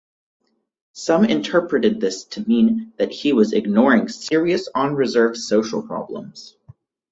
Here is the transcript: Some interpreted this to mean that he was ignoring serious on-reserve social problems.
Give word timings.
Some 0.93 1.25
interpreted 1.25 2.01
this 2.01 2.23
to 2.29 2.41
mean 2.49 2.91
that 2.97 3.11
he 3.11 3.33
was 3.33 3.53
ignoring 3.53 4.07
serious 4.09 4.67
on-reserve 4.73 5.37
social 5.37 5.83
problems. 5.83 6.57